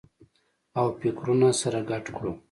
[0.79, 2.31] او فکرونه سره ګډ کړو